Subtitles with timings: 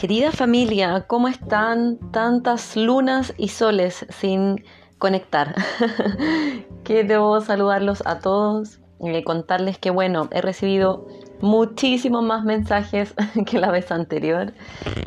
[0.00, 4.64] Querida familia, ¿cómo están tantas lunas y soles sin
[4.96, 5.54] conectar?
[6.84, 11.06] Quiero saludarlos a todos y contarles que bueno, he recibido
[11.42, 13.12] muchísimos más mensajes
[13.46, 14.54] que la vez anterior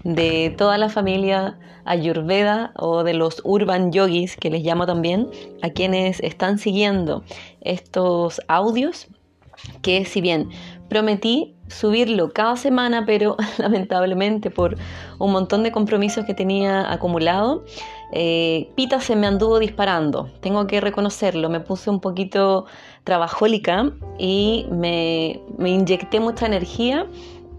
[0.04, 5.28] de toda la familia Ayurveda o de los Urban Yogis, que les llamo también,
[5.64, 7.24] a quienes están siguiendo
[7.62, 9.08] estos audios,
[9.82, 10.50] que si bien
[10.88, 14.78] prometí subirlo cada semana, pero lamentablemente por
[15.20, 17.64] un montón de compromisos que tenía acumulado,
[18.12, 20.30] eh, Pita se me anduvo disparando.
[20.40, 22.66] Tengo que reconocerlo, me puse un poquito
[23.04, 27.08] trabajólica y me, me inyecté mucha energía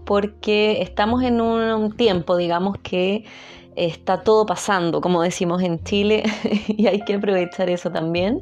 [0.05, 3.25] porque estamos en un tiempo, digamos, que
[3.75, 6.23] está todo pasando, como decimos en Chile,
[6.67, 8.41] y hay que aprovechar eso también.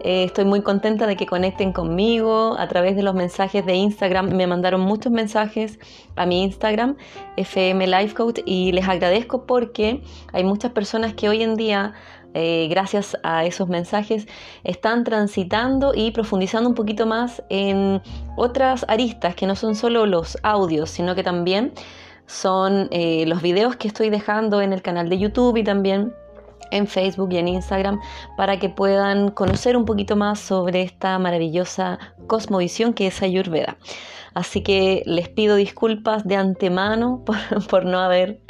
[0.00, 4.34] Eh, estoy muy contenta de que conecten conmigo a través de los mensajes de Instagram.
[4.34, 5.78] Me mandaron muchos mensajes
[6.16, 6.96] a mi Instagram,
[7.36, 11.94] FM Life Coach, y les agradezco porque hay muchas personas que hoy en día
[12.34, 14.26] eh, gracias a esos mensajes,
[14.64, 18.00] están transitando y profundizando un poquito más en
[18.36, 21.72] otras aristas que no son solo los audios, sino que también
[22.32, 26.14] son eh, los videos que estoy dejando en el canal de YouTube y también
[26.70, 28.00] en Facebook y en Instagram
[28.38, 33.76] para que puedan conocer un poquito más sobre esta maravillosa cosmovisión que es Ayurveda.
[34.32, 37.22] Así que les pido disculpas de antemano
[37.68, 38.40] por, no haber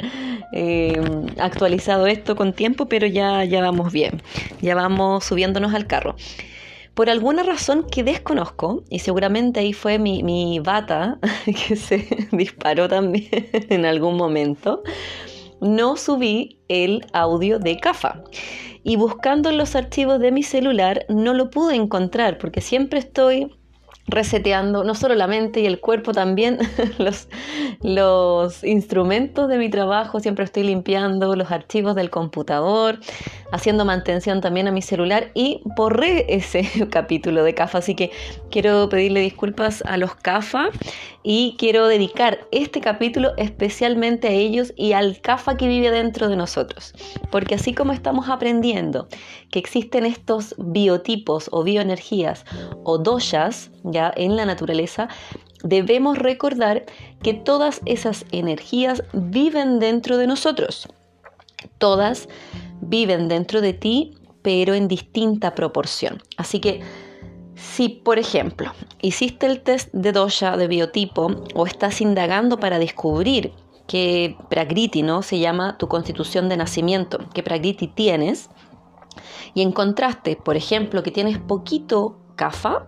[0.53, 1.01] eh,
[1.37, 4.21] actualizado esto con tiempo, pero ya, ya vamos bien,
[4.61, 6.15] ya vamos subiéndonos al carro.
[6.93, 13.29] Por alguna razón que desconozco, y seguramente ahí fue mi, bata que se disparó también
[13.51, 14.83] en algún momento,
[15.59, 18.23] no subí el audio de CAFA.
[18.83, 23.55] Y buscando en los archivos de mi celular no lo pude encontrar porque siempre estoy
[24.07, 26.59] reseteando no solo la mente y el cuerpo, también
[27.81, 32.99] los, instrumentos de mi trabajo, siempre estoy limpiando los archivos del computador,
[33.51, 38.11] haciendo mantención también a mi celular y borré ese capítulo de CAFA, así que
[38.51, 40.69] quiero pedirle disculpas a los CAFA
[41.23, 46.35] y quiero dedicar este capítulo especialmente a ellos y al CAFA que vive dentro de
[46.35, 46.93] nosotros,
[47.31, 49.07] porque así como estamos aprendiendo
[49.49, 52.43] que existen estos biotipos o bioenergías
[52.83, 55.09] o doshas, ya en la naturaleza,
[55.63, 56.85] debemos recordar
[57.21, 60.87] que todas esas energías viven dentro de nosotros.
[61.77, 62.27] Todas
[62.81, 66.21] viven dentro de ti, pero en distinta proporción.
[66.37, 66.81] Así que
[67.55, 73.53] si, por ejemplo, hiciste el test de dosha de biotipo o estás indagando para descubrir
[73.87, 75.21] qué prakriti ¿no?
[75.21, 78.49] se llama tu constitución de nacimiento, qué prakriti tienes,
[79.53, 82.87] y encontraste, por ejemplo, que tienes poquito kafa,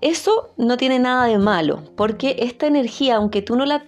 [0.00, 3.84] eso no tiene nada de malo, porque esta energía, aunque tú no la,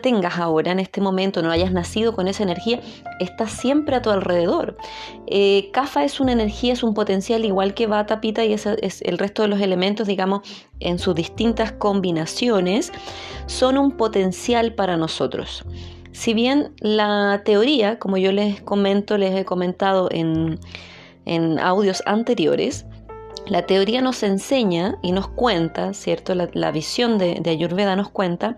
[0.00, 2.80] tengas ahora en este momento, no hayas nacido con esa energía,
[3.18, 4.76] está siempre a tu alrededor.
[5.26, 9.42] Eh, Kafa es una energía, es un potencial igual que Vata, Pita y el resto
[9.42, 10.42] de los elementos, digamos,
[10.78, 12.92] en sus distintas combinaciones,
[13.46, 15.64] son un potencial para nosotros.
[16.12, 20.60] Si bien la teoría, como yo les comento, les he comentado en,
[21.24, 22.86] en audios anteriores,
[23.46, 26.34] la teoría nos enseña y nos cuenta, ¿cierto?
[26.34, 28.56] La, visión de, de, Ayurveda nos cuenta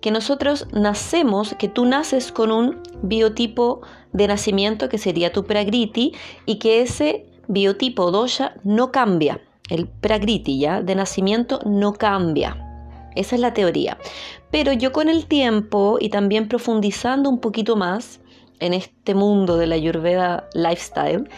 [0.00, 3.80] que nosotros nacemos, que tú naces con un biotipo
[4.12, 6.12] de nacimiento que sería tu pragriti
[6.46, 9.40] y que ese biotipo dosha no cambia.
[9.70, 12.60] El pragriti ya de nacimiento no cambia.
[13.14, 13.98] Esa es la teoría.
[14.50, 18.20] Pero yo con el tiempo y también profundizando un poquito más
[18.60, 21.28] en este mundo de la Ayurveda lifestyle,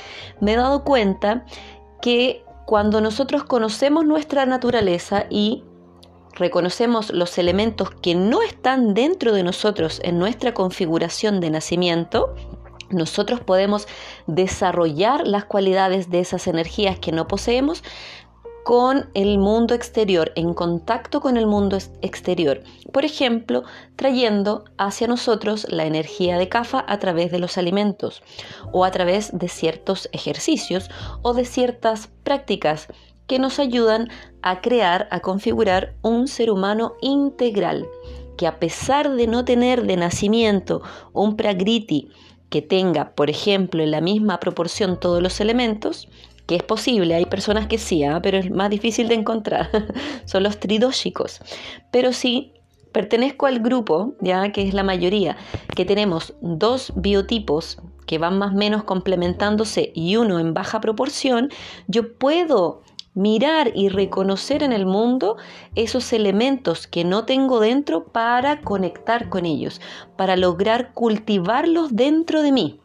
[0.41, 1.45] me he dado cuenta
[2.03, 5.63] que cuando nosotros conocemos nuestra naturaleza y
[6.35, 12.35] reconocemos los elementos que no están dentro de nosotros en nuestra configuración de nacimiento,
[12.91, 13.87] nosotros podemos
[14.27, 17.83] desarrollar las cualidades de esas energías que no poseemos
[18.67, 22.65] con el mundo exterior, en contacto con el mundo exterior.
[22.93, 23.63] Por ejemplo,
[23.95, 28.25] trayendo hacia nosotros la energía de CAFA a través de los alimentos
[28.73, 30.91] o a través de ciertos ejercicios
[31.23, 32.89] o de ciertas prácticas
[33.29, 34.09] que nos ayudan
[34.43, 37.87] a crear, a configurar un ser humano integral,
[38.37, 40.83] que a pesar de no tener de nacimiento
[41.13, 42.09] un pragriti
[42.51, 46.09] que tenga, por ejemplo, en la misma proporción todos los elementos,
[46.47, 48.21] que es posible, hay personas que sí, ¿ah?
[48.23, 49.69] pero es más difícil de encontrar,
[50.25, 51.41] son los tridóxicos.
[51.91, 52.53] Pero sí
[52.93, 55.37] pertenezco al grupo, ya que es la mayoría,
[55.75, 61.51] que tenemos dos biotipos que van más o menos complementándose y uno en baja proporción,
[61.89, 62.83] yo puedo
[63.13, 65.37] mirar y reconocer en el mundo
[65.75, 69.81] esos elementos que no tengo dentro para conectar con ellos,
[70.17, 72.81] para lograr cultivarlos dentro de mí.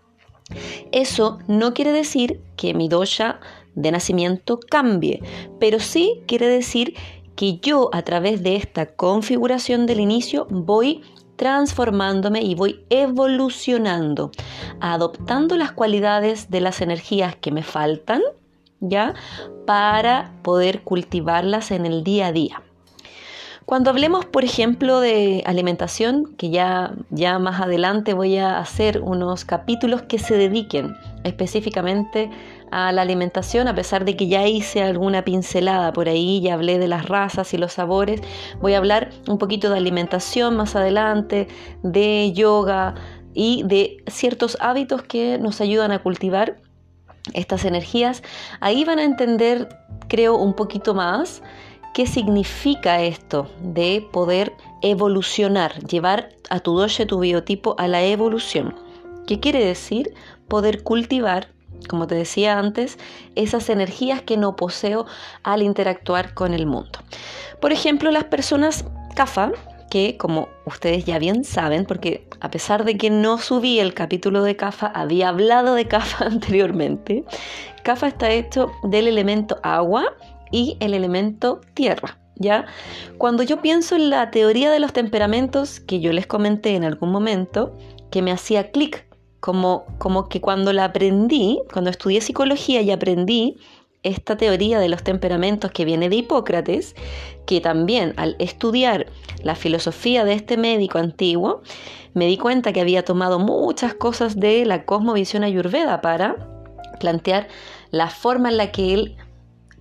[0.91, 3.39] Eso no quiere decir que mi dosha
[3.75, 5.21] de nacimiento cambie,
[5.59, 6.95] pero sí quiere decir
[7.35, 11.01] que yo a través de esta configuración del inicio voy
[11.37, 14.31] transformándome y voy evolucionando,
[14.79, 18.21] adoptando las cualidades de las energías que me faltan,
[18.79, 19.15] ¿ya?
[19.65, 22.61] Para poder cultivarlas en el día a día.
[23.71, 29.45] Cuando hablemos, por ejemplo, de alimentación, que ya, ya más adelante voy a hacer unos
[29.45, 32.29] capítulos que se dediquen específicamente
[32.69, 36.79] a la alimentación, a pesar de que ya hice alguna pincelada por ahí, ya hablé
[36.79, 38.19] de las razas y los sabores,
[38.59, 41.47] voy a hablar un poquito de alimentación más adelante,
[41.81, 42.95] de yoga
[43.33, 46.57] y de ciertos hábitos que nos ayudan a cultivar
[47.33, 48.21] estas energías.
[48.59, 49.69] Ahí van a entender,
[50.09, 51.41] creo, un poquito más
[51.93, 58.75] qué significa esto de poder evolucionar, llevar a tu dosha, tu biotipo a la evolución.
[59.27, 60.13] ¿Qué quiere decir?
[60.47, 61.47] Poder cultivar
[61.87, 62.97] como te decía antes,
[63.35, 65.05] esas energías que no poseo
[65.43, 66.99] al interactuar con el mundo.
[67.59, 68.85] Por ejemplo, las personas
[69.15, 69.51] CAFA,
[69.89, 74.43] que como ustedes ya bien saben, porque a pesar de que no subí el capítulo
[74.43, 77.25] de CAFA, había hablado de CAFA anteriormente,
[77.83, 80.15] CAFA está hecho del elemento agua
[80.51, 82.17] y el elemento tierra.
[82.35, 82.65] ¿Ya?
[83.19, 87.11] Cuando yo pienso en la teoría de los temperamentos que yo les comenté en algún
[87.11, 87.77] momento,
[88.09, 89.05] que me hacía clic
[89.39, 93.57] como, como que cuando la aprendí, cuando estudié psicología y aprendí
[94.03, 96.95] esta teoría de los temperamentos que viene de Hipócrates,
[97.45, 99.07] que también al estudiar
[99.43, 101.61] la filosofía de este médico antiguo,
[102.13, 106.35] me di cuenta que había tomado muchas cosas de la cosmovisión ayurveda para
[106.99, 107.47] plantear
[107.91, 109.17] la forma en la que él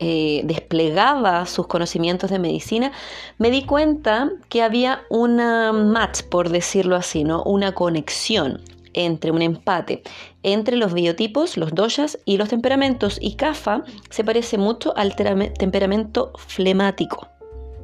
[0.01, 2.91] eh, desplegaba sus conocimientos de medicina,
[3.39, 7.43] me di cuenta que había una match, por decirlo así, ¿no?
[7.45, 8.61] una conexión
[8.95, 10.03] entre un empate
[10.43, 13.19] entre los biotipos, los doshas y los temperamentos.
[13.21, 17.29] Y Kapha se parece mucho al temperamento flemático.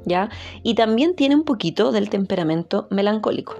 [0.08, 0.30] ¿Ya?
[0.62, 3.56] Y también tiene un poquito del temperamento melancólico.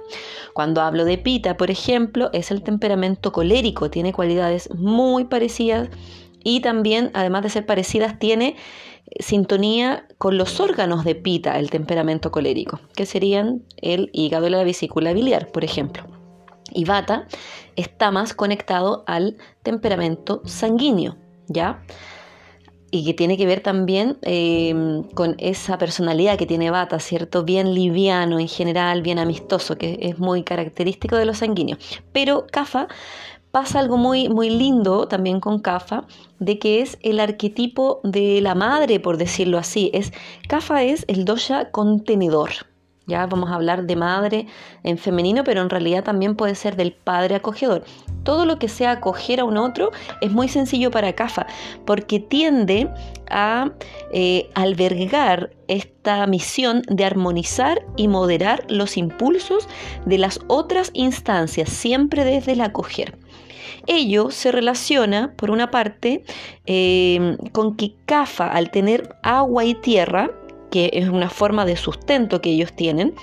[0.55, 5.89] Cuando hablo de Pita, por ejemplo, es el temperamento colérico, tiene cualidades muy parecidas
[6.47, 8.57] y también, además de ser parecidas, tiene
[9.21, 14.65] sintonía con los órganos de Pita, el temperamento colérico, que serían el hígado y la
[14.65, 16.05] vesícula biliar, por ejemplo
[16.73, 17.27] y Vata
[17.75, 21.17] está más conectado al temperamento sanguíneo,
[21.49, 21.83] ¿ya?
[22.91, 27.45] Y que tiene que ver también em, con esa personalidad que tiene Vata, ¿cierto?
[27.45, 31.79] Bien liviano en general, bien amistoso, que es muy característico de los sanguíneos.
[32.13, 32.89] Pero Kafa
[33.57, 36.05] pasa algo muy, muy lindo también con Kafa,
[36.39, 39.91] de que es el arquetipo de la madre, por decirlo así.
[39.95, 40.13] Es,
[40.47, 42.51] Kafa es el dosha contenedor,
[43.07, 44.47] ya vamos a hablar de madre
[44.83, 47.85] en femenino, pero en realidad también puede ser del padre acogedor.
[48.25, 51.47] Todo lo que sea acoger a un otro es muy sencillo para CAFA,
[51.87, 52.91] porque tiende
[53.31, 53.71] a
[54.13, 59.69] eh, albergar esta misión de armonizar y moderar los impulsos
[60.05, 63.17] de las otras instancias, siempre desde el acoger.
[63.87, 66.25] Ello se relaciona, por una parte,
[66.67, 70.31] eh, con que CAFA, al tener agua y tierra,
[70.71, 73.15] que es una forma de sustento que ellos tienen,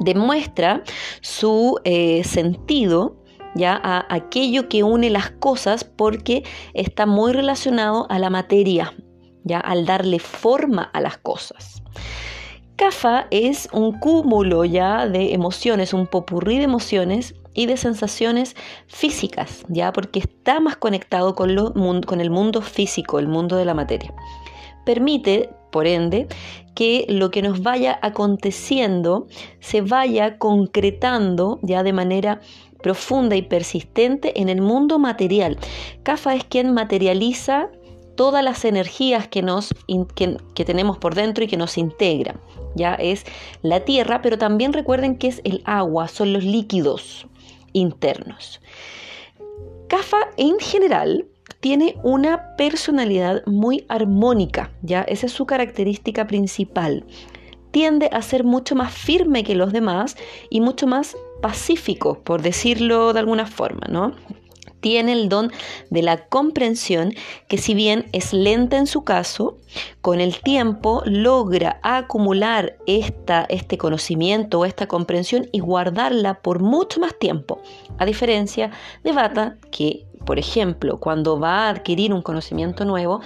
[0.00, 0.82] demuestra
[1.20, 3.16] su eh, sentido
[3.54, 6.44] ya a aquello que une las cosas porque
[6.74, 8.94] está muy relacionado a la materia,
[9.44, 11.82] ya al darle forma a las cosas.
[12.76, 19.64] Kafa es un cúmulo ya de emociones, un popurrí de emociones y de sensaciones físicas,
[19.68, 23.74] ya porque está más conectado con, lo, con el mundo físico, el mundo de la
[23.74, 24.14] materia.
[24.84, 26.26] Permite por ende,
[26.74, 29.26] que lo que nos vaya aconteciendo
[29.60, 32.40] se vaya concretando ya de manera
[32.82, 35.58] profunda y persistente en el mundo material.
[36.02, 37.68] Kafa es quien materializa
[38.16, 39.74] todas las energías que, nos,
[40.14, 42.40] que, tenemos por dentro y que nos integran.
[42.76, 43.24] Ya es
[43.62, 47.26] la tierra, pero también recuerden que es el agua, son los líquidos
[47.72, 48.60] internos.
[49.88, 51.26] Kafa en general
[51.60, 55.02] tiene una personalidad muy armónica, ¿ya?
[55.02, 57.04] Esa es su característica principal.
[57.70, 60.16] Tiende a ser mucho más firme que los demás
[60.48, 64.14] y mucho más pacífico, por decirlo de alguna forma, ¿no?
[64.80, 65.52] Tiene el don
[65.90, 67.14] de la comprensión
[67.48, 69.58] que si bien es lenta en su caso,
[70.00, 77.00] con el tiempo logra acumular esta, este conocimiento o esta comprensión y guardarla por mucho
[77.00, 77.60] más tiempo,
[77.98, 78.70] a diferencia
[79.04, 83.22] de Bata que por ejemplo, cuando va a adquirir un conocimiento nuevo,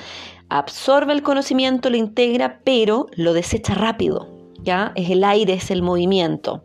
[0.49, 4.34] absorbe el conocimiento, lo integra, pero lo desecha rápido.
[4.64, 4.92] ¿ya?
[4.96, 6.64] Es el aire, es el movimiento.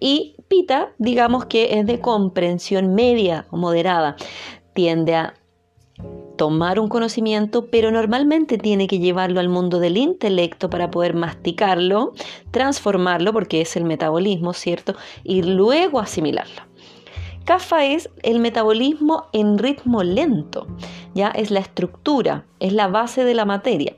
[0.00, 0.36] Y
[0.98, 4.16] Digamos que es de comprensión media o moderada.
[4.74, 5.34] Tiende a
[6.36, 12.12] tomar un conocimiento, pero normalmente tiene que llevarlo al mundo del intelecto para poder masticarlo,
[12.50, 14.94] transformarlo, porque es el metabolismo, ¿cierto?
[15.22, 16.71] Y luego asimilarlo.
[17.44, 20.66] CAFA es el metabolismo en ritmo lento,
[21.14, 23.94] ya es la estructura, es la base de la materia.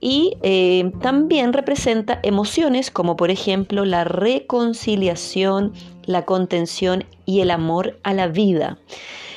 [0.00, 5.72] Y eh, también representa emociones como por ejemplo la reconciliación,
[6.06, 8.78] la contención y el amor a la vida.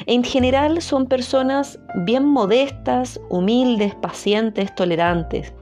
[0.05, 5.53] En general son personas bien modestas, humildes, pacientes, tolerantes,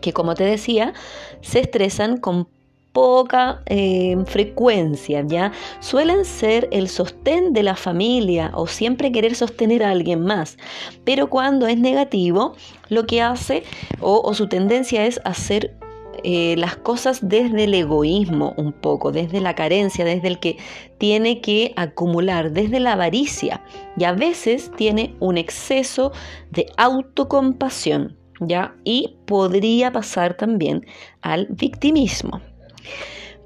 [0.00, 0.92] que como te decía,
[1.40, 2.48] se estresan con
[2.92, 5.52] poca eh, frecuencia, ¿ya?
[5.80, 10.56] Suelen ser el sostén de la familia o siempre querer sostener a alguien más.
[11.04, 12.54] Pero cuando es negativo,
[12.88, 13.62] lo que hace
[14.00, 15.76] o, su tendencia es hacer
[16.24, 20.56] eh, las cosas desde el egoísmo un poco, desde la carencia, desde el que
[20.98, 23.62] tiene que acumular, desde la avaricia.
[23.96, 26.12] Y a veces tiene un exceso
[26.50, 28.16] de autocompasión.
[28.40, 28.76] ¿Ya?
[28.84, 30.86] Y podría pasar también
[31.22, 32.40] al victimismo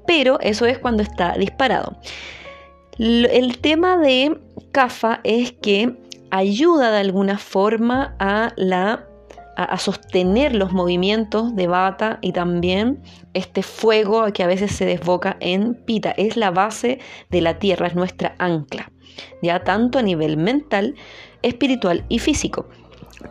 [0.05, 1.97] pero eso es cuando está disparado.
[2.97, 4.39] El tema de
[4.71, 5.95] CAFA es que
[6.29, 9.07] ayuda de alguna forma a la
[9.55, 13.01] a, sostener los movimientos de bata y también
[13.33, 16.11] este fuego que a veces se desboca en pita.
[16.11, 18.91] Es la base de la tierra, es nuestra ancla,
[19.41, 20.95] ya tanto a nivel mental,
[21.41, 22.67] espiritual y físico,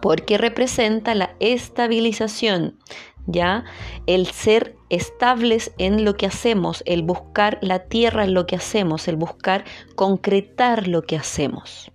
[0.00, 2.78] porque representa la estabilización
[3.26, 3.64] ¿ya?
[4.06, 9.08] El ser estables en lo que hacemos, el buscar la tierra en lo que hacemos,
[9.08, 9.64] el buscar
[9.94, 11.90] concretar lo que hacemos.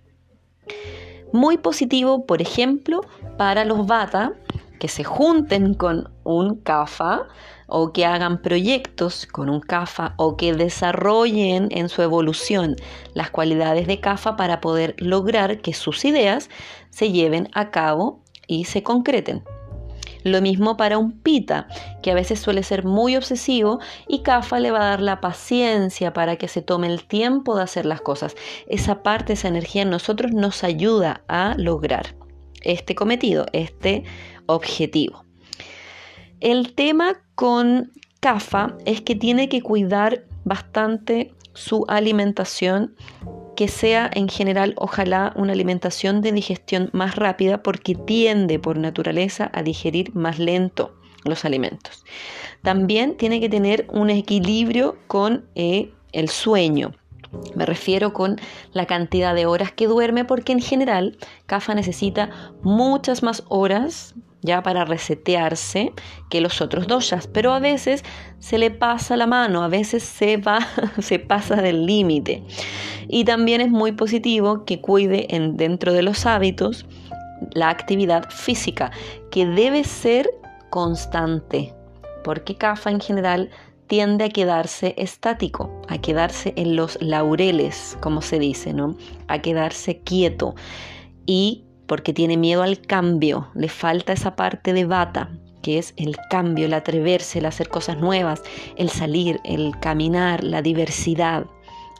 [1.32, 3.02] Muy positivo, por ejemplo,
[3.36, 4.32] para los bata
[4.78, 7.26] que se junten con un CAFA
[7.66, 12.76] o que hagan proyectos con un CAFA o que desarrollen en su evolución
[13.12, 16.48] las cualidades de CAFA para poder lograr que sus ideas
[16.90, 19.44] se lleven a cabo y se concreten.
[20.28, 21.68] Lo mismo para un pita,
[22.02, 26.12] que a veces suele ser muy obsesivo y Kafa le va a dar la paciencia
[26.12, 28.34] para que se tome el tiempo de hacer las cosas.
[28.66, 32.14] Esa parte, esa energía en nosotros nos ayuda a lograr
[32.62, 34.04] este cometido, este
[34.46, 35.24] objetivo.
[36.40, 42.94] El tema con Kafa es que tiene que cuidar bastante su alimentación
[43.58, 49.50] que sea en general ojalá una alimentación de digestión más rápida porque tiende por naturaleza
[49.52, 52.04] a digerir más lento los alimentos.
[52.62, 56.94] También tiene que tener un equilibrio con eh, el sueño.
[57.56, 58.36] Me refiero con
[58.74, 62.30] la cantidad de horas que duerme porque en general CAFA necesita
[62.62, 64.14] muchas más horas
[64.62, 65.92] para resetearse
[66.30, 68.04] que los otros doshas, pero a veces
[68.38, 70.66] se le pasa la mano, a veces se va,
[71.00, 72.42] se pasa del límite.
[73.08, 76.86] Y también es muy positivo que cuide en, dentro de los hábitos
[77.52, 78.90] la actividad física,
[79.30, 80.28] que debe ser
[80.70, 81.74] constante,
[82.24, 83.50] porque CAFA en general
[83.86, 88.96] tiende a quedarse estático, a quedarse en los laureles, como se dice, ¿no?
[89.28, 90.54] A quedarse quieto.
[91.26, 95.30] Y porque tiene miedo al cambio, le falta esa parte de bata,
[95.62, 98.42] que es el cambio, el atreverse, el hacer cosas nuevas,
[98.76, 101.46] el salir, el caminar, la diversidad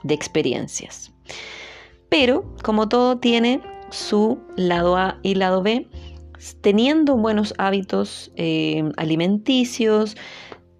[0.03, 1.11] de experiencias.
[2.07, 5.87] Pero, como todo tiene su lado A y lado B,
[6.61, 10.15] teniendo buenos hábitos eh, alimenticios,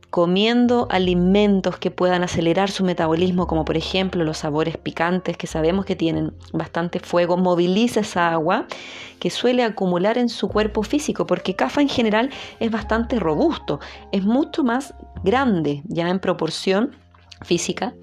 [0.09, 5.85] comiendo alimentos que puedan acelerar su metabolismo, como por ejemplo los sabores picantes que sabemos
[5.85, 8.65] que tienen bastante fuego, moviliza esa agua
[9.19, 13.79] que suele acumular en su cuerpo físico, porque CAFA en general es bastante robusto,
[14.11, 16.95] es mucho más grande ya en proporción
[17.41, 17.93] física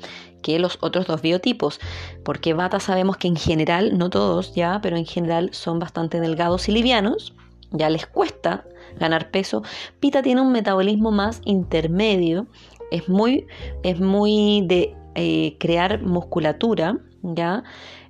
[0.42, 1.80] que los otros dos biotipos,
[2.25, 6.68] porque Bata sabemos que en general, no todos ya, pero en general son bastante delgados
[6.68, 7.34] y livianos,
[7.72, 8.64] ya les cuesta
[8.99, 9.62] ganar peso.
[10.00, 12.47] Pita tiene un metabolismo más intermedio,
[12.91, 13.47] es muy,
[13.83, 17.65] es muy de eh, crear musculatura, ¿ya?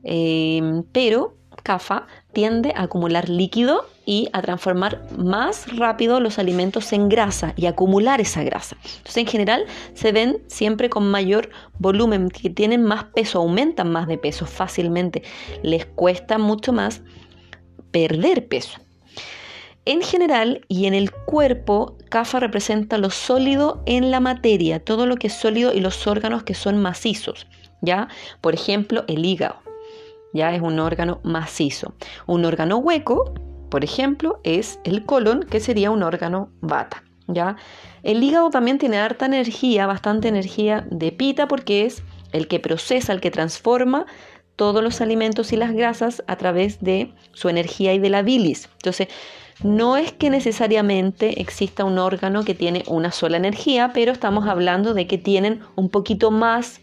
[0.05, 7.09] Eh, pero CAFA tiende a acumular líquido y a transformar más rápido los alimentos en
[7.09, 8.77] grasa y acumular esa grasa.
[8.99, 14.07] Entonces, en general, se ven siempre con mayor volumen, que tienen más peso, aumentan más
[14.07, 15.23] de peso fácilmente.
[15.63, 17.03] Les cuesta mucho más
[17.91, 18.79] perder peso.
[19.87, 25.15] En general y en el cuerpo, CAFA representa lo sólido en la materia, todo lo
[25.15, 27.47] que es sólido y los órganos que son macizos.
[27.83, 28.09] ¿ya?
[28.41, 29.61] Por ejemplo, el hígado,
[30.35, 31.95] ya es un órgano macizo.
[32.27, 33.33] Un órgano hueco,
[33.71, 37.05] por ejemplo, es el colon, que sería un órgano vata.
[37.29, 37.55] ¿ya?
[38.03, 42.03] El hígado también tiene harta energía, bastante energía de pita, porque es
[42.33, 44.07] el que procesa, el que transforma
[44.57, 48.69] todos los alimentos y las grasas a través de su energía y de la bilis.
[48.79, 49.09] Entonces,
[49.63, 54.95] no es que necesariamente exista un órgano que tiene una sola energía, pero estamos hablando
[54.95, 56.81] de que tienen un poquito más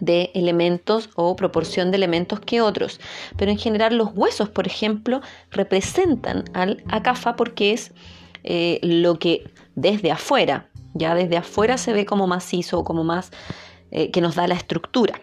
[0.00, 3.00] de elementos o proporción de elementos que otros.
[3.36, 7.92] Pero en general los huesos, por ejemplo, representan al acafa porque es
[8.44, 13.30] eh, lo que desde afuera, ya desde afuera se ve como macizo o como más
[13.90, 15.20] eh, que nos da la estructura.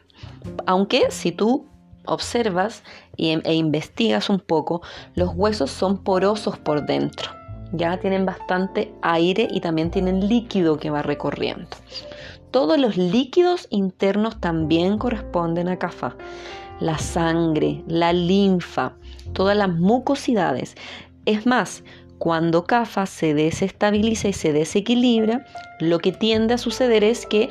[0.65, 1.67] Aunque si tú
[2.05, 2.83] observas
[3.19, 4.81] e investigas un poco,
[5.15, 7.31] los huesos son porosos por dentro.
[7.71, 11.69] Ya tienen bastante aire y también tienen líquido que va recorriendo.
[12.51, 16.15] Todos los líquidos internos también corresponden a CAFA.
[16.79, 18.93] La sangre, la linfa,
[19.33, 20.75] todas las mucosidades.
[21.25, 21.83] Es más,
[22.17, 25.45] cuando CAFA se desestabiliza y se desequilibra,
[25.79, 27.49] lo que tiende a suceder es que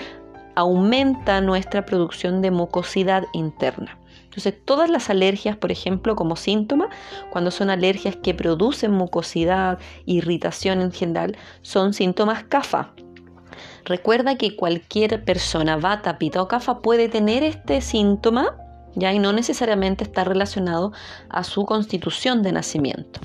[0.56, 3.97] aumenta nuestra producción de mucosidad interna.
[4.28, 6.90] Entonces, todas las alergias, por ejemplo, como síntoma,
[7.30, 12.92] cuando son alergias que producen mucosidad, irritación en general, son síntomas CAFA.
[13.84, 18.54] Recuerda que cualquier persona, vata, pita o CAFA puede tener este síntoma
[18.94, 20.92] ya y no necesariamente está relacionado
[21.28, 23.20] a su constitución de nacimiento.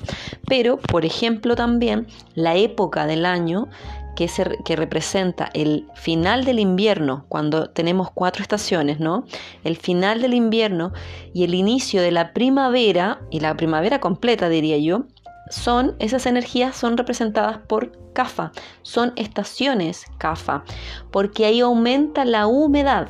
[0.46, 3.68] Pero, por ejemplo, también la época del año
[4.14, 9.24] que, representa el final del invierno, cuando tenemos cuatro estaciones, ¿no?
[9.64, 10.92] El final del invierno
[11.32, 15.06] y el inicio de la primavera, y la primavera completa diría yo,
[15.50, 18.52] son, esas energías son representadas por CAFA,
[18.82, 20.64] son estaciones CAFA,
[21.10, 23.08] porque ahí aumenta la humedad.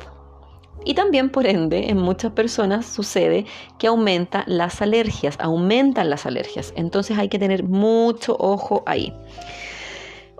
[0.87, 3.45] Y también, por ende, en muchas personas sucede
[3.79, 6.73] que aumenta las alergias, aumentan las alergias.
[6.75, 9.11] Entonces hay que tener mucho ojo ahí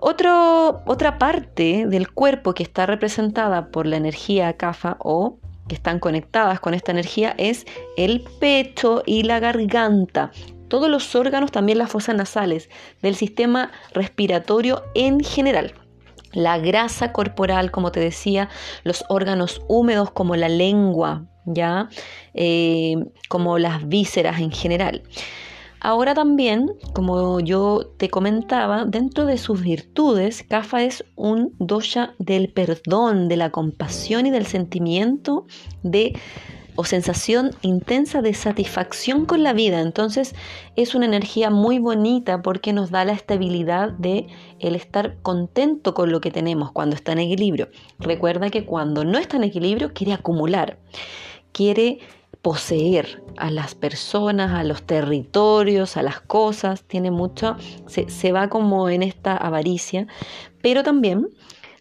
[0.06, 6.60] otra parte del cuerpo que está representada por la energía CAFA o que están conectadas
[6.60, 7.66] con esta energía es
[7.96, 10.30] el pecho y la garganta.
[10.68, 12.70] Todos los órganos, también las fosas nasales,
[13.02, 15.74] del sistema respiratorio en general.
[16.32, 18.48] La grasa corporal, como te decía,
[18.84, 21.88] los órganos húmedos como la lengua, ya,
[22.34, 22.96] eh,
[23.28, 25.02] como las vísceras en general.
[25.80, 32.52] Ahora también, como yo te comentaba, dentro de sus virtudes, Kafa es un dosha del
[32.52, 35.46] perdón, de la compasión y del sentimiento
[35.82, 36.14] de
[36.76, 39.80] o sensación intensa de satisfacción con la vida.
[39.80, 40.34] Entonces
[40.76, 44.26] es una energía muy bonita porque nos da la estabilidad de
[44.60, 47.68] el estar contento con lo que tenemos cuando está en equilibrio.
[47.98, 50.78] Recuerda que cuando no está en equilibrio quiere acumular,
[51.52, 51.98] quiere
[52.46, 57.56] poseer a las personas, a los territorios, a las cosas, tiene mucho,
[57.88, 60.06] se, va como en esta avaricia,
[60.62, 61.26] pero también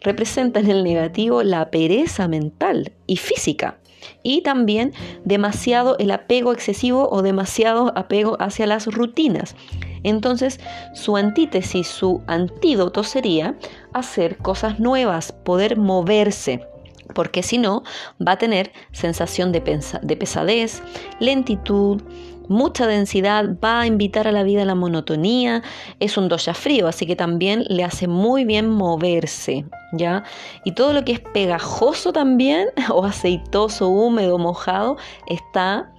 [0.02, 3.78] representa en el negativo la pereza mental y física
[4.24, 4.92] y también
[5.24, 9.56] demasiado el apego excesivo o demasiado apego hacia las rutinas.
[10.02, 10.60] Entonces,
[10.96, 13.56] su antítesis, su antídoto sería
[13.94, 16.66] hacer cosas nuevas, poder moverse
[17.14, 17.84] porque si no
[18.26, 20.82] va a tener sensación de, pesadez,
[21.20, 22.02] lentitud,
[22.48, 25.64] mucha densidad, va a invitar a la vida a la monotonía,
[26.00, 30.24] es un dosha frío, así que también le hace muy bien moverse, ¿ya?
[30.64, 35.92] Y todo lo que es pegajoso también, o aceitoso, húmedo, mojado, está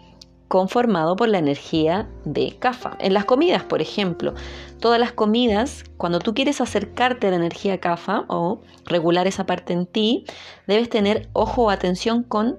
[0.48, 2.96] conformado por la energía de Kafa.
[3.00, 4.35] En las comidas, por ejemplo,
[4.80, 9.72] todas las comidas, cuando tú quieres acercarte a la energía Kafa o regular esa parte
[9.72, 10.24] en ti,
[10.66, 12.56] debes tener ojo o atención con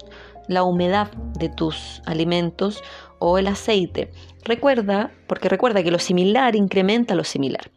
[0.47, 2.83] la humedad de tus alimentos
[3.19, 4.11] o el aceite.
[4.43, 7.69] Recuerda, porque recuerda que lo similar incrementa lo similar.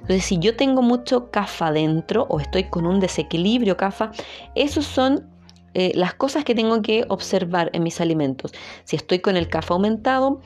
[0.00, 4.10] Entonces, si yo tengo mucho CAFA dentro o estoy con un desequilibrio CAFA,
[4.54, 5.28] esos son
[5.78, 8.54] eh, las cosas que tengo que observar en mis alimentos.
[8.84, 10.40] Si estoy con el café aumentado,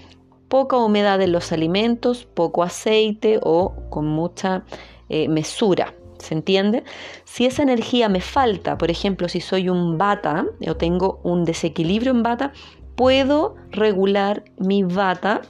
[0.48, 4.64] poca humedad en los alimentos, poco aceite o con mucha
[5.08, 5.94] eh, mesura.
[6.18, 6.82] ¿Se entiende?
[7.26, 12.10] Si esa energía me falta, por ejemplo, si soy un bata o tengo un desequilibrio
[12.10, 12.52] en bata,
[12.96, 15.42] puedo regular mi bata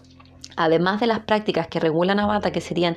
[0.56, 2.96] además de las prácticas que regulan a Bata, que serían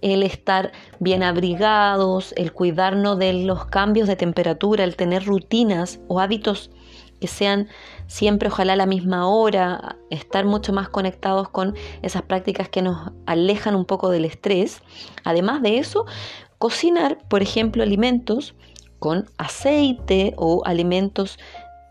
[0.00, 6.20] el estar bien abrigados, el cuidarnos de los cambios de temperatura, el tener rutinas o
[6.20, 6.70] hábitos
[7.20, 7.68] que sean
[8.08, 13.12] siempre ojalá a la misma hora, estar mucho más conectados con esas prácticas que nos
[13.26, 14.82] alejan un poco del estrés.
[15.22, 16.04] Además de eso,
[16.58, 18.56] cocinar, por ejemplo, alimentos
[18.98, 21.38] con aceite o alimentos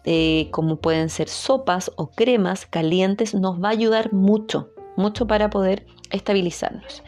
[0.03, 5.49] eh, como pueden ser sopas o cremas calientes nos va a ayudar mucho mucho para
[5.49, 7.03] poder estabilizarnos.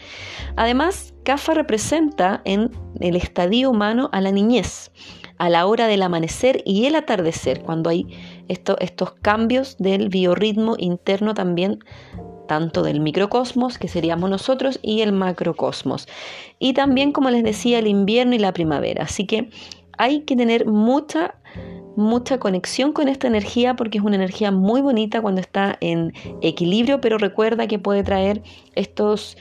[0.56, 4.92] Además, CAFA representa en el estadio humano a la niñez,
[5.38, 8.08] a la hora del amanecer y el atardecer, cuando hay
[8.48, 11.80] estos cambios del biorritmo interno también
[12.48, 16.08] tanto del microcosmos, que seríamos nosotros, y el macrocosmos.
[16.60, 19.04] Y también, como les decía, el invierno y la primavera.
[19.04, 19.50] Así que
[19.98, 21.36] hay que tener mucha
[21.96, 27.02] mucha conexión con esta energía porque es una energía muy bonita cuando está en equilibrio,
[27.02, 28.42] pero recuerda que puede traer
[28.76, 29.38] estos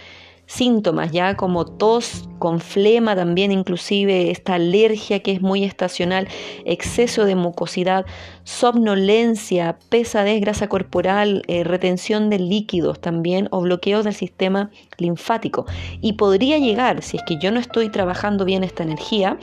[0.46, 6.28] síntomas ya como tos con flema también inclusive esta alergia que es muy estacional
[6.66, 8.04] exceso de mucosidad
[8.44, 15.64] somnolencia pesadez grasa corporal eh, retención de líquidos también o bloqueos del sistema linfático.
[16.00, 19.38] Y podría llegar si es que yo no estoy trabajando bien esta energía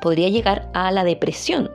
[0.00, 1.70] podría llegar a la depresión,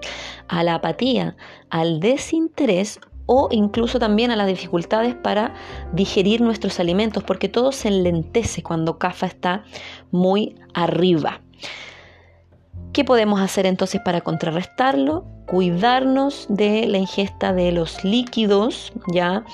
[0.50, 1.38] a la apatía,
[1.70, 5.54] al desinterés o incluso también a las dificultades para
[5.94, 9.64] digerir nuestros alimentos, porque todo se enlentece cuando CAFA está
[10.12, 11.42] muy arriba.
[12.92, 15.26] ¿Qué podemos hacer entonces para contrarrestarlo?
[15.46, 19.46] Cuidarnos de la ingesta de los líquidos, ya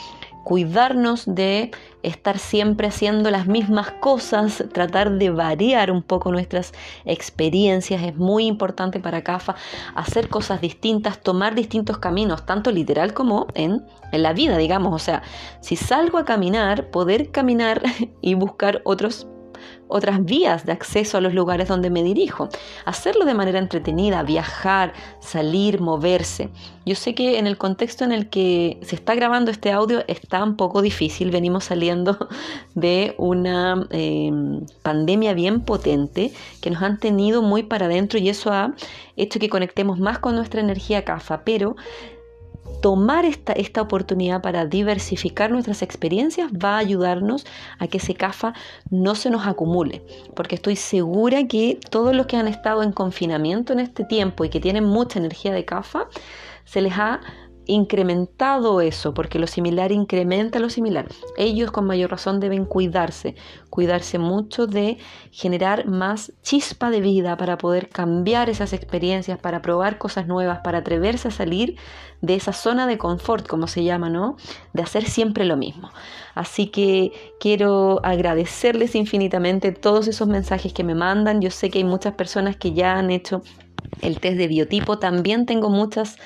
[0.45, 1.71] cuidarnos de
[2.03, 6.71] estar siempre haciendo las mismas cosas, tratar de variar un poco nuestras
[7.03, 8.03] experiencias.
[8.03, 9.55] Es muy importante para CAFA
[9.95, 14.93] hacer cosas distintas, tomar distintos caminos, tanto literal como en, en la vida, digamos.
[14.93, 15.23] O sea,
[15.61, 17.81] si salgo a caminar, poder caminar
[18.21, 19.27] y buscar otros
[19.87, 22.49] otras vías de acceso a los lugares donde me dirijo.
[22.85, 26.49] Hacerlo de manera entretenida, viajar, salir, moverse.
[26.85, 30.43] Yo sé que en el contexto en el que se está grabando este audio está
[30.43, 31.31] un poco difícil.
[31.31, 32.17] Venimos saliendo
[32.75, 38.51] de una em, pandemia bien potente que nos han tenido muy para adentro y eso
[38.51, 38.73] ha
[39.15, 41.43] hecho que conectemos más con nuestra energía CAFA.
[41.43, 41.75] Pero
[42.81, 47.45] tomar esta, esta oportunidad para diversificar nuestras experiencias va a ayudarnos
[47.79, 48.53] a que ese CAFA
[48.89, 50.03] no se nos acumule,
[50.35, 54.49] porque estoy segura que todos los que han estado en confinamiento en este tiempo y
[54.49, 56.07] que tienen mucha energía de CAFA,
[56.65, 57.21] se les ha
[57.67, 61.07] incrementado eso, porque lo similar incrementa lo similar.
[61.37, 63.35] Ellos con mayor razón deben cuidarse,
[63.69, 64.97] cuidarse mucho de
[65.31, 70.79] generar más chispa de vida para poder cambiar esas experiencias, para probar cosas nuevas, para
[70.79, 71.77] atreverse a salir
[72.21, 74.37] de esa zona de confort, como se llama, ¿no?
[74.73, 75.89] De hacer siempre lo mismo.
[76.33, 81.41] Así que quiero agradecerles infinitamente todos esos mensajes que me mandan.
[81.41, 83.41] Yo sé que hay muchas personas que ya han hecho
[84.01, 84.99] el test de biotipo.
[84.99, 86.17] También tengo muchas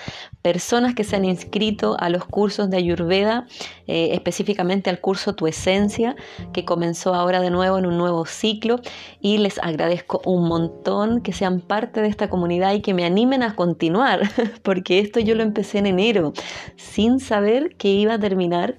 [0.41, 3.45] personas que se han inscrito a los cursos de Ayurveda,
[3.87, 6.15] eh, específicamente al curso Tu Esencia,
[6.53, 8.79] que comenzó ahora de nuevo en un nuevo ciclo.
[9.21, 13.43] Y les agradezco un montón que sean parte de esta comunidad y que me animen
[13.43, 14.21] a continuar,
[14.63, 16.33] porque esto yo lo empecé en enero,
[16.75, 18.75] sin saber que iba a terminar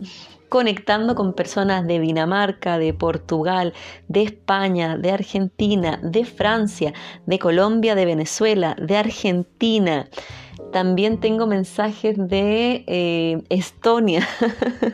[0.51, 3.73] conectando con personas de Dinamarca, de Portugal,
[4.09, 6.93] de España, de Argentina, de Francia,
[7.25, 10.09] de Colombia, de Venezuela, de Argentina.
[10.73, 14.27] También tengo mensajes de eh, Estonia.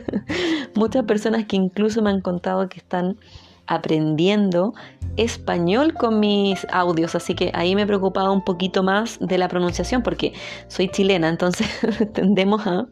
[0.75, 3.17] Muchas personas que incluso me han contado que están
[3.65, 4.73] aprendiendo
[5.17, 10.03] español con mis audios, así que ahí me preocupaba un poquito más de la pronunciación
[10.03, 10.33] porque
[10.67, 11.67] soy chilena, entonces
[12.13, 12.85] tendemos a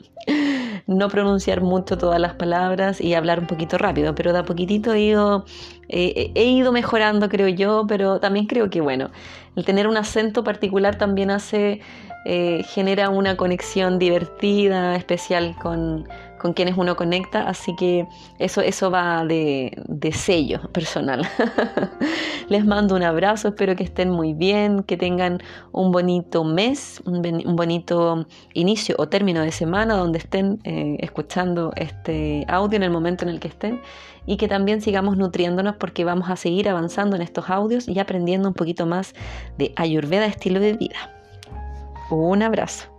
[0.87, 4.93] no pronunciar mucho todas las palabras y hablar un poquito rápido, pero de a poquitito
[4.93, 5.45] he ido,
[5.87, 9.11] he ido mejorando, creo yo, pero también creo que, bueno,
[9.55, 11.81] el tener un acento particular también hace,
[12.25, 16.07] eh, genera una conexión divertida, especial con,
[16.45, 18.07] con quienes uno conecta, así que
[18.37, 21.27] eso, eso va de, sello personal.
[22.49, 25.39] Les mando un abrazo, espero que estén muy bien, que tengan
[25.71, 32.45] un bonito mes, un, bonito inicio o término de semana donde estén eh, escuchando este
[32.47, 33.81] audio en el momento en el que estén
[34.27, 38.47] y que también sigamos nutriéndonos porque vamos a seguir avanzando en estos audios y aprendiendo
[38.47, 39.15] un poquito más
[39.57, 41.14] de Ayurveda estilo de vida.
[42.09, 42.94] Un abrazo.